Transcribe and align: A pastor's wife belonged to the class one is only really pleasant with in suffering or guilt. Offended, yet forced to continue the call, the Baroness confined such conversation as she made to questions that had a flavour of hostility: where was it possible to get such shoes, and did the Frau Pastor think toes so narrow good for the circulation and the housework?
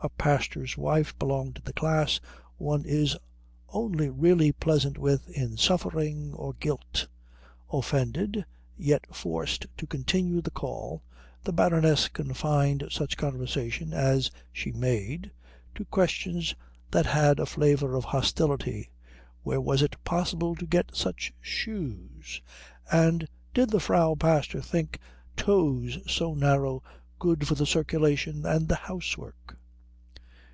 A 0.00 0.08
pastor's 0.10 0.78
wife 0.78 1.18
belonged 1.18 1.56
to 1.56 1.62
the 1.62 1.72
class 1.72 2.20
one 2.58 2.84
is 2.84 3.16
only 3.70 4.08
really 4.08 4.52
pleasant 4.52 4.98
with 4.98 5.28
in 5.30 5.56
suffering 5.56 6.32
or 6.34 6.52
guilt. 6.52 7.08
Offended, 7.72 8.44
yet 8.76 9.04
forced 9.12 9.66
to 9.76 9.84
continue 9.86 10.40
the 10.40 10.52
call, 10.52 11.02
the 11.42 11.52
Baroness 11.52 12.06
confined 12.06 12.84
such 12.88 13.16
conversation 13.16 13.92
as 13.92 14.30
she 14.52 14.70
made 14.70 15.32
to 15.74 15.84
questions 15.86 16.54
that 16.92 17.06
had 17.06 17.40
a 17.40 17.46
flavour 17.46 17.96
of 17.96 18.04
hostility: 18.04 18.92
where 19.42 19.60
was 19.60 19.82
it 19.82 19.96
possible 20.04 20.54
to 20.54 20.66
get 20.66 20.94
such 20.94 21.32
shoes, 21.40 22.40
and 22.92 23.26
did 23.52 23.70
the 23.70 23.80
Frau 23.80 24.14
Pastor 24.14 24.60
think 24.62 25.00
toes 25.36 25.98
so 26.06 26.32
narrow 26.32 26.80
good 27.18 27.48
for 27.48 27.56
the 27.56 27.66
circulation 27.66 28.44
and 28.46 28.68
the 28.68 28.76
housework? 28.76 29.58